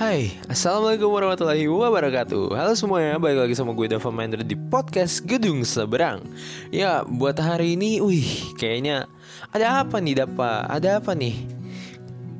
[0.00, 5.60] Hai, Assalamualaikum warahmatullahi wabarakatuh Halo semuanya, balik lagi sama gue Dava Mahendra di podcast Gedung
[5.60, 6.24] Seberang
[6.72, 9.04] Ya, buat hari ini, wih, kayaknya
[9.52, 10.64] ada apa nih Dapa?
[10.72, 11.44] Ada apa nih?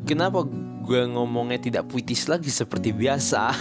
[0.08, 0.48] Kenapa
[0.88, 3.52] gue ngomongnya tidak puitis lagi seperti biasa?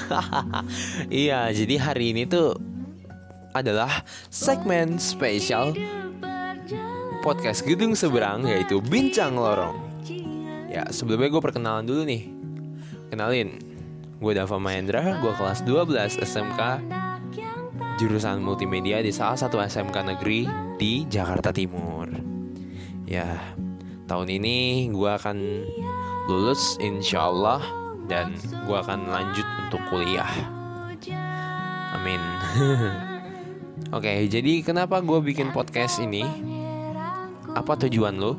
[1.12, 2.56] Iya, jadi hari ini tuh
[3.52, 5.76] adalah segmen spesial
[7.20, 9.76] podcast Gedung Seberang yaitu Bincang Lorong
[10.72, 12.32] Ya, sebelumnya gue perkenalan dulu nih
[13.12, 13.69] Kenalin,
[14.20, 16.62] gue Dava Mahendra, gue kelas 12 SMK
[18.04, 20.43] Jurusan Multimedia di salah satu SMK negeri
[20.76, 22.12] di Jakarta Timur
[23.07, 23.40] Ya,
[24.12, 25.38] tahun ini gue akan
[26.28, 27.64] lulus insya Allah
[28.12, 28.36] Dan
[28.68, 30.28] gue akan lanjut untuk kuliah
[31.96, 32.20] Amin
[33.95, 36.22] Oke, jadi kenapa gue bikin podcast ini?
[37.56, 38.36] Apa tujuan lo?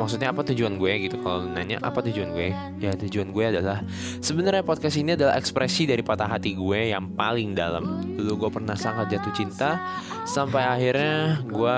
[0.00, 2.56] Maksudnya apa tujuan gue gitu kalau nanya apa tujuan gue?
[2.80, 3.84] Ya tujuan gue adalah
[4.24, 8.00] sebenarnya podcast ini adalah ekspresi dari patah hati gue yang paling dalam.
[8.16, 9.76] Dulu gue pernah sangat jatuh cinta
[10.24, 11.76] sampai akhirnya gue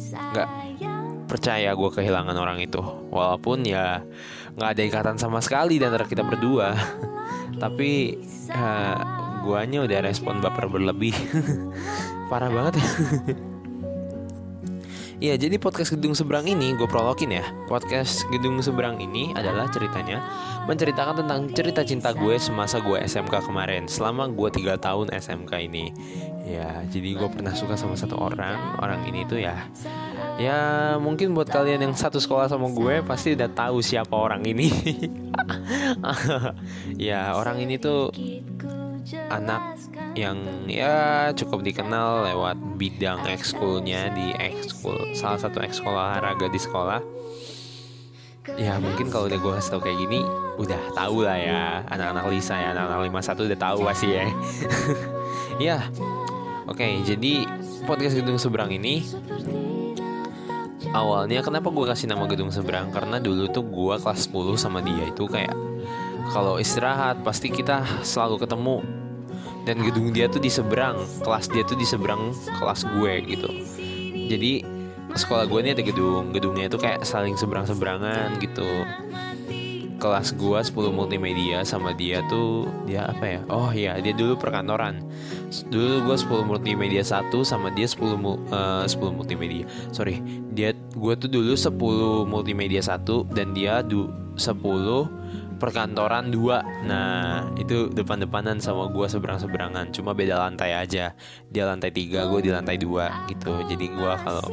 [0.00, 0.48] nggak
[1.28, 2.80] percaya gue kehilangan orang itu.
[3.12, 4.00] Walaupun ya
[4.56, 6.72] nggak ada ikatan sama sekali di antara kita berdua.
[7.62, 8.16] Tapi
[8.48, 8.96] ya,
[9.44, 11.12] guanya udah respon baper berlebih.
[12.32, 12.80] Parah banget
[15.18, 17.44] ya jadi podcast Gedung Seberang ini gue prologin ya.
[17.66, 20.22] Podcast Gedung Seberang ini adalah ceritanya
[20.70, 25.90] menceritakan tentang cerita cinta gue semasa gue SMK kemarin, selama gue tiga tahun SMK ini.
[26.46, 28.78] Ya, jadi gue pernah suka sama satu orang.
[28.78, 29.66] Orang ini tuh ya,
[30.38, 30.58] ya
[31.02, 34.70] mungkin buat kalian yang satu sekolah sama gue pasti udah tahu siapa orang ini.
[37.10, 38.14] ya, orang ini tuh
[39.34, 39.87] anak
[40.18, 47.00] yang ya cukup dikenal lewat bidang ekskulnya di ekskul salah satu ekskul olahraga di sekolah.
[48.56, 50.24] Ya mungkin kalau udah gue kasih tau kayak gini
[50.56, 54.26] udah tahu lah ya anak-anak Lisa ya anak-anak 51 udah tahu pasti ya.
[55.58, 55.78] Ya
[56.70, 57.44] oke okay, jadi
[57.82, 59.02] podcast gedung seberang ini
[60.94, 62.94] awalnya kenapa gue kasih nama gedung seberang?
[62.94, 65.52] Karena dulu tuh gue kelas 10 sama dia itu kayak
[66.30, 68.76] kalau istirahat pasti kita selalu ketemu
[69.68, 73.50] dan gedung dia tuh di seberang kelas dia tuh di seberang kelas gue gitu.
[74.32, 74.64] Jadi
[75.12, 78.64] sekolah gue ini ada gedung gedungnya itu kayak saling seberang seberangan gitu.
[79.98, 83.40] Kelas gue 10 multimedia sama dia tuh dia apa ya?
[83.52, 85.04] Oh iya dia dulu perkantoran.
[85.68, 89.68] Dulu gue 10 multimedia satu sama dia 10 uh, 10 multimedia.
[89.92, 90.24] Sorry
[90.56, 94.08] dia gue tuh dulu 10 multimedia satu dan dia du
[94.40, 96.62] 10 perkantoran dua.
[96.86, 99.90] Nah itu depan-depanan sama gue seberang-seberangan.
[99.90, 101.12] Cuma beda lantai aja.
[101.50, 103.52] Dia lantai tiga gue di lantai dua gitu.
[103.66, 104.46] Jadi gue kalau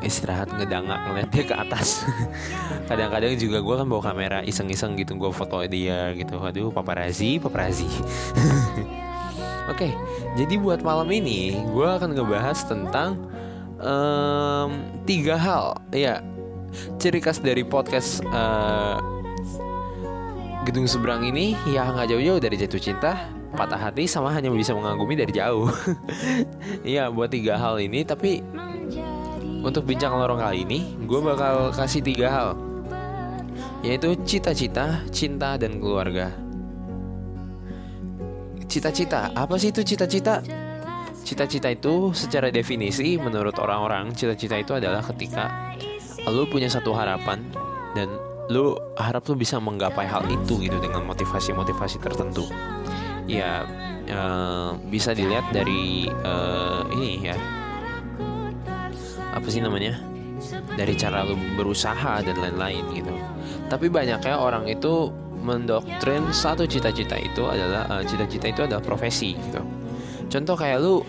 [0.00, 2.08] istirahat ngedangak ngeliat dia ke atas.
[2.88, 6.40] Kadang-kadang juga gue kan bawa kamera iseng-iseng gitu gue foto dia gitu.
[6.40, 7.86] Aduh paparazi paparazi
[9.70, 9.92] oke okay,
[10.34, 13.20] jadi buat malam ini gue akan ngebahas tentang
[13.76, 14.70] um,
[15.04, 15.76] tiga hal.
[15.92, 16.24] Ya
[17.02, 19.19] ciri khas dari podcast uh,
[20.70, 23.26] gedung seberang ini ya nggak jauh-jauh dari jatuh cinta,
[23.58, 25.66] patah hati sama hanya bisa mengagumi dari jauh.
[26.86, 28.38] Iya buat tiga hal ini tapi
[29.66, 32.48] untuk bincang lorong kali ini gue bakal kasih tiga hal
[33.82, 36.30] yaitu cita-cita, cinta dan keluarga.
[38.70, 40.38] Cita-cita apa sih itu cita-cita?
[41.26, 45.74] Cita-cita itu secara definisi menurut orang-orang cita-cita itu adalah ketika
[46.30, 47.42] lo punya satu harapan
[47.98, 52.50] dan lu harap lu bisa menggapai hal itu gitu dengan motivasi-motivasi tertentu.
[53.30, 53.62] Ya
[54.10, 57.38] uh, bisa dilihat dari uh, ini ya.
[59.30, 60.02] Apa sih namanya?
[60.74, 63.14] Dari cara lu berusaha dan lain-lain gitu.
[63.70, 69.62] Tapi banyaknya orang itu mendoktrin satu cita-cita itu adalah uh, cita-cita itu adalah profesi gitu.
[70.26, 71.06] Contoh kayak lu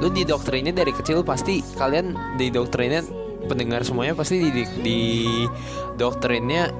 [0.00, 3.19] lu didoktrinnya dari kecil pasti kalian didoktrinnya
[3.50, 5.00] pendengar semuanya pasti di, di,
[5.98, 6.70] doktrinnya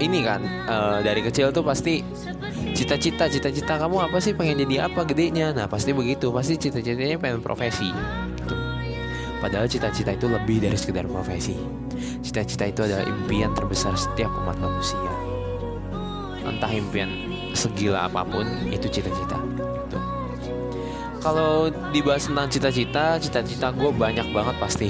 [0.00, 2.00] ini kan uh, dari kecil tuh pasti
[2.72, 4.32] cita-cita cita-cita kamu apa sih?
[4.32, 5.52] Pengen jadi apa gedenya?
[5.52, 6.32] Nah pasti begitu.
[6.32, 7.92] Pasti cita-citanya pengen profesi.
[7.92, 8.56] Gitu.
[9.40, 11.60] padahal cita-cita itu lebih dari sekedar profesi.
[12.24, 15.12] Cita-cita itu adalah impian terbesar setiap umat manusia.
[16.48, 17.08] Entah impian
[17.52, 19.36] segila apa pun itu cita-cita.
[19.36, 19.98] Gitu.
[21.20, 24.88] kalau dibahas tentang cita-cita cita-cita gue banyak banget pasti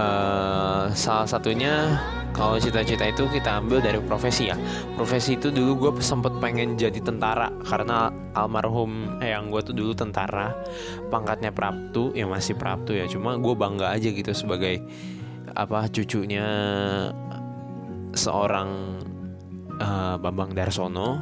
[0.00, 2.00] uh, salah satunya
[2.32, 4.56] kalau cita-cita itu kita ambil dari profesi ya
[4.96, 9.92] profesi itu dulu gue sempet pengen jadi tentara karena almarhum eh, yang gue tuh dulu
[9.92, 10.56] tentara
[11.12, 14.80] pangkatnya praptu ya masih praptu ya cuma gue bangga aja gitu sebagai
[15.52, 16.46] apa cucunya
[18.14, 18.98] seorang
[19.78, 21.18] uh, Bambang Darsono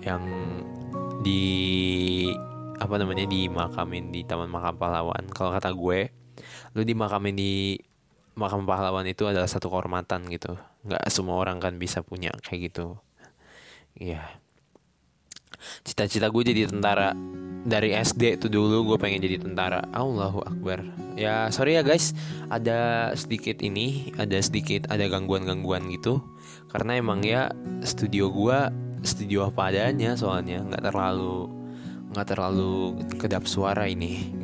[0.00, 0.22] yang
[1.20, 1.42] di
[2.80, 5.28] apa namanya dimakamin di Taman Makam Pahlawan.
[5.28, 6.08] Kalau kata gue,
[6.76, 10.56] lu di makam pahlawan itu adalah satu kehormatan gitu.
[10.86, 12.96] Nggak semua orang kan bisa punya kayak gitu.
[13.98, 14.24] Iya.
[15.84, 17.12] Cita-cita gue jadi tentara
[17.60, 19.84] dari SD tuh dulu gue pengen jadi tentara.
[19.92, 20.80] Allahu Akbar.
[21.20, 22.16] Ya sorry ya guys,
[22.48, 26.24] ada sedikit ini, ada sedikit ada gangguan-gangguan gitu.
[26.72, 27.52] Karena emang ya
[27.84, 28.58] studio gue
[29.04, 31.48] studio apa adanya soalnya nggak terlalu
[32.10, 34.34] nggak terlalu kedap suara ini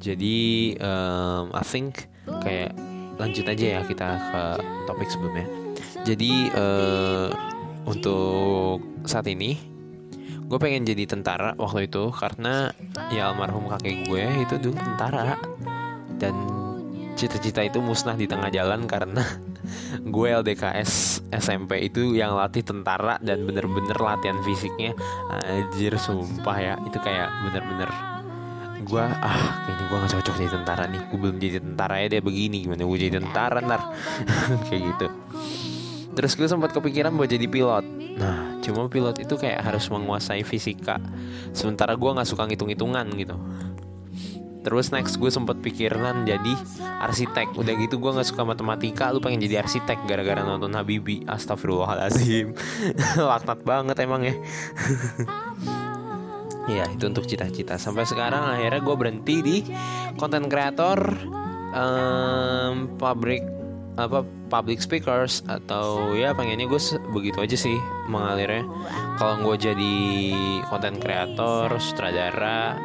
[0.00, 2.08] jadi um, I think
[2.44, 2.76] kayak
[3.16, 4.42] lanjut aja ya kita ke
[4.84, 5.46] topik sebelumnya.
[6.04, 7.32] Jadi uh,
[7.88, 9.56] untuk saat ini
[10.46, 12.70] gue pengen jadi tentara waktu itu karena
[13.10, 15.40] ya almarhum kakek gue itu dulu tentara.
[16.16, 16.32] Dan
[17.16, 19.24] cita-cita itu musnah di tengah jalan karena
[20.14, 24.92] gue LDKS SMP itu yang latih tentara dan bener-bener latihan fisiknya.
[25.32, 26.74] Anjir sumpah ya.
[26.84, 28.15] Itu kayak bener-bener
[28.86, 31.02] gue ah kayaknya gue gak cocok jadi tentara nih.
[31.10, 32.56] Gue belum jadi tentara ya dia begini.
[32.62, 33.80] Gimana gue jadi tentara ntar?
[34.70, 35.06] Kayak gitu.
[36.16, 37.84] Terus gue sempat kepikiran buat jadi pilot.
[38.16, 40.96] Nah cuma pilot itu kayak harus menguasai fisika.
[41.52, 43.36] Sementara gue nggak suka ngitung-hitungan gitu.
[44.64, 46.56] Terus next gue sempet pikiran jadi
[47.04, 47.54] arsitek.
[47.54, 51.22] Udah gitu gue gak suka matematika Lu pengen jadi arsitek gara-gara nonton Habibi.
[51.22, 52.50] Astagfirullahaladzim.
[53.30, 54.34] Laknat banget emang ya
[56.66, 57.78] Ya itu untuk cita-cita.
[57.78, 59.56] Sampai sekarang akhirnya gue berhenti di
[60.18, 60.98] konten kreator
[61.70, 63.42] um, Public
[63.96, 64.20] apa
[64.52, 66.80] public speakers atau ya pengennya gue
[67.16, 67.76] begitu aja sih
[68.12, 68.68] mengalirnya.
[69.16, 69.96] Kalau gue jadi
[70.68, 72.76] konten kreator sutradara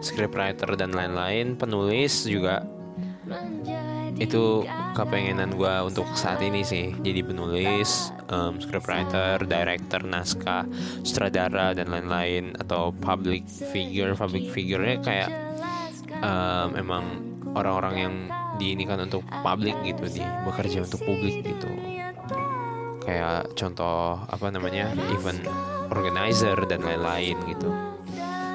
[0.00, 2.64] scriptwriter dan lain-lain, penulis juga
[4.22, 4.62] itu
[4.94, 6.94] kepengenan gue untuk saat ini sih.
[7.02, 10.62] Jadi penulis um, scriptwriter director naskah
[11.02, 14.14] sutradara dan lain-lain atau public figure.
[14.14, 15.30] Public figure-nya kayak
[16.22, 17.04] um, emang
[17.58, 18.14] orang-orang yang
[18.58, 21.70] diinikan untuk publik gitu di bekerja untuk publik gitu.
[23.02, 25.42] Kayak contoh apa namanya event
[25.90, 27.68] organizer dan lain-lain gitu.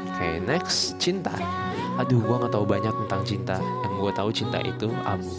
[0.10, 1.36] Oke, okay, next cinta.
[2.00, 3.58] Aduh, gue nggak tahu banyak tentang cinta.
[3.60, 5.32] Yang gue tahu cinta itu abu.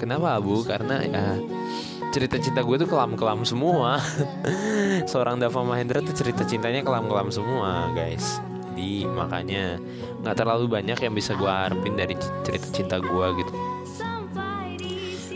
[0.00, 0.64] Kenapa abu?
[0.64, 1.36] Karena ya
[2.12, 4.00] cerita cinta gue tuh kelam-kelam semua.
[5.10, 8.40] Seorang Dava Mahendra tuh cerita cintanya kelam-kelam semua, guys.
[8.72, 9.76] Jadi makanya
[10.24, 13.52] nggak terlalu banyak yang bisa gue harapin dari cerita cinta gue gitu.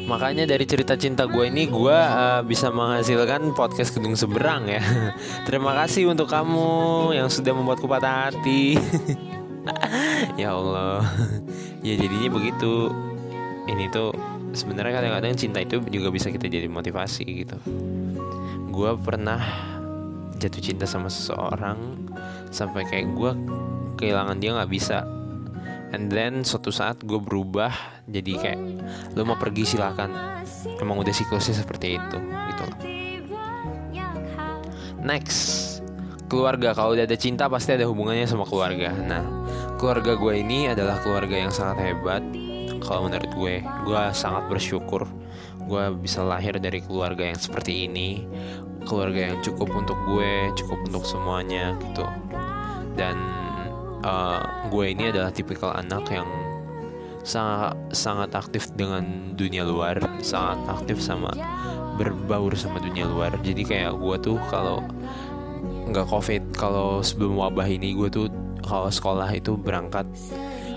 [0.06, 4.80] Makanya dari cerita cinta gue ini gue uh, bisa menghasilkan podcast gedung seberang ya.
[5.46, 8.78] Terima kasih untuk kamu yang sudah membuatku patah hati.
[10.36, 11.04] ya Allah.
[11.86, 12.92] ya jadinya begitu.
[13.66, 14.14] Ini tuh
[14.54, 17.58] sebenarnya kadang-kadang cinta itu juga bisa kita jadi motivasi gitu.
[18.70, 19.42] Gue pernah
[20.36, 22.06] jatuh cinta sama seseorang
[22.52, 23.32] sampai kayak gue
[23.96, 25.02] kehilangan dia nggak bisa
[25.96, 27.72] and then suatu saat gue berubah
[28.04, 28.60] jadi kayak
[29.16, 30.12] lo mau pergi silahkan
[30.78, 32.18] emang udah siklusnya seperti itu
[32.52, 32.78] gitu loh
[35.00, 35.80] next
[36.26, 39.24] keluarga kalau udah ada cinta pasti ada hubungannya sama keluarga nah
[39.76, 42.24] keluarga gue ini adalah keluarga yang sangat hebat.
[42.80, 45.08] Kalau menurut gue gue sangat bersyukur
[45.66, 48.24] gue bisa lahir dari keluarga yang seperti ini.
[48.86, 52.06] Keluarga yang cukup untuk gue cukup untuk semuanya gitu.
[52.94, 53.18] Dan
[54.06, 54.40] uh,
[54.70, 56.28] gue ini adalah tipikal anak yang
[57.26, 61.34] sangat sangat aktif dengan dunia luar, sangat aktif sama
[61.98, 63.34] berbaur sama dunia luar.
[63.42, 64.86] Jadi kayak gue tuh kalau
[65.90, 68.30] nggak covid, kalau sebelum wabah ini gue tuh
[68.66, 70.04] kalau sekolah itu berangkat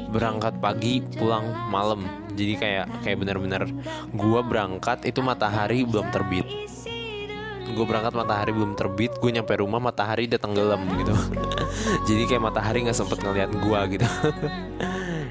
[0.09, 2.05] berangkat pagi pulang malam.
[2.33, 3.67] Jadi kayak kayak benar-benar
[4.13, 6.45] gue berangkat itu matahari belum terbit.
[7.69, 11.13] Gue berangkat matahari belum terbit gue nyampe rumah matahari udah tenggelam gitu.
[12.07, 14.07] Jadi kayak matahari nggak sempet ngeliat gue gitu.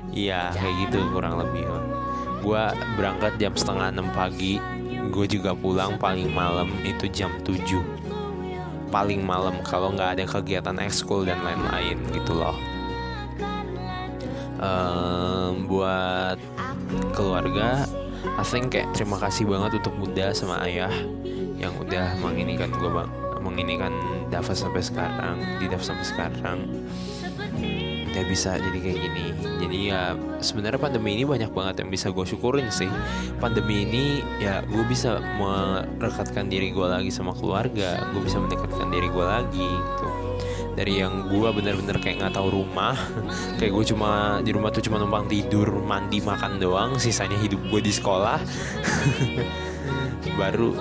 [0.08, 1.62] Iya kayak gitu kurang lebih.
[2.42, 2.62] Gue
[2.98, 4.58] berangkat jam setengah enam pagi
[5.08, 8.07] gue juga pulang paling malam itu jam 7
[8.88, 12.56] paling malam kalau nggak ada kegiatan ekskul dan lain-lain gitu loh.
[14.58, 16.34] Um, buat
[17.14, 17.86] keluarga
[18.38, 20.90] I think kayak terima kasih banget untuk bunda sama ayah
[21.58, 23.94] yang udah menginikan gue bang menginikan
[24.28, 26.58] Dava sampai sekarang di Dava sampai sekarang
[28.18, 29.24] udah bisa jadi kayak gini.
[29.62, 32.90] Jadi ya sebenarnya pandemi ini banyak banget yang bisa gue syukurin sih.
[33.38, 39.06] Pandemi ini ya gue bisa merekatkan diri gue lagi sama keluarga gue bisa mendekatkan diri
[39.06, 40.08] gue lagi gitu.
[40.74, 42.98] Dari yang gue bener-bener kayak nggak tahu rumah
[43.62, 47.78] kayak gue cuma di rumah tuh cuma numpang tidur mandi makan doang sisanya hidup gue
[47.86, 48.42] di sekolah.
[50.42, 50.74] Baru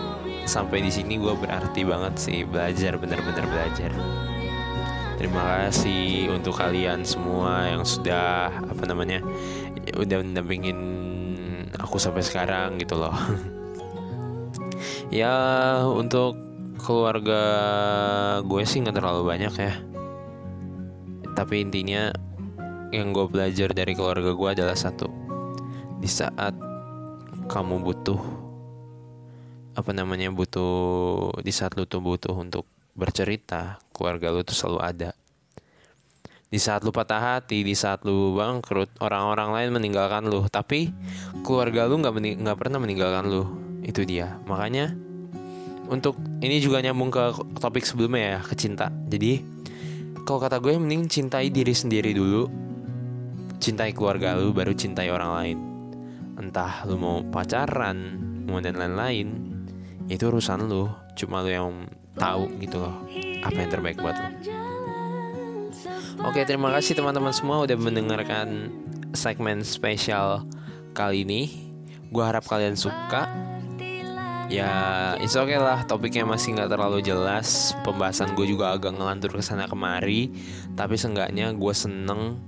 [0.49, 3.93] sampai di sini gue berarti banget sih belajar bener-bener belajar
[5.17, 9.25] terima kasih untuk kalian semua yang sudah apa namanya
[9.97, 10.79] udah mendampingin
[11.81, 13.13] aku sampai sekarang gitu loh.
[15.07, 15.33] Ya
[15.87, 16.35] untuk
[16.83, 17.41] keluarga
[18.43, 19.73] gue sih nggak terlalu banyak ya.
[21.33, 22.11] Tapi intinya
[22.91, 25.07] yang gue belajar dari keluarga gue adalah satu
[25.97, 26.53] di saat
[27.47, 28.19] kamu butuh
[29.77, 32.65] apa namanya butuh di saat lu tuh butuh untuk
[32.97, 35.09] bercerita keluarga lu tuh selalu ada.
[36.47, 40.47] Di saat lu patah hati di saat lu bangkrut orang-orang lain meninggalkan lu.
[40.47, 40.93] Tapi
[41.43, 43.43] keluarga lu nggak nggak pernah meninggalkan lu.
[43.83, 44.39] Itu dia.
[44.47, 44.95] Makanya
[45.91, 47.23] untuk ini juga nyambung ke
[47.59, 48.87] topik sebelumnya ya ke cinta.
[48.87, 49.43] Jadi
[50.23, 52.47] kalau kata gue mending cintai diri sendiri dulu.
[53.57, 55.57] Cintai keluarga lu baru cintai orang lain.
[56.39, 59.27] Entah lu mau pacaran mau dan lain-lain
[60.07, 60.87] itu urusan lu.
[61.17, 64.29] Cuma lu yang tahu gitu loh apa yang terbaik buat lu
[66.25, 68.73] Oke terima kasih teman-teman semua udah mendengarkan
[69.13, 70.49] segmen spesial
[70.97, 71.69] kali ini.
[72.09, 73.29] Gue harap kalian suka.
[74.49, 74.71] Ya
[75.21, 77.77] it's okay lah topiknya masih nggak terlalu jelas.
[77.85, 80.33] Pembahasan gue juga agak ngelantur ke sana kemari.
[80.73, 82.41] Tapi seenggaknya gue seneng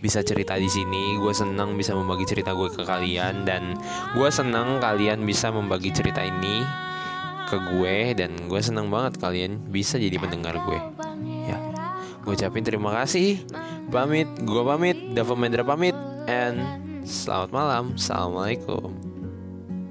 [0.00, 1.20] bisa cerita di sini.
[1.20, 3.44] Gue seneng bisa membagi cerita gue ke kalian.
[3.44, 3.76] Dan
[4.16, 6.88] gue seneng kalian bisa membagi cerita ini
[7.50, 10.78] ke gue dan gue seneng banget kalian bisa jadi pendengar gue.
[11.50, 11.58] Ya,
[12.22, 13.42] gue ucapin terima kasih.
[13.90, 15.98] Pamit, gue pamit, Dava Mendra pamit,
[16.30, 16.62] and
[17.02, 17.84] selamat malam.
[17.98, 19.09] Assalamualaikum.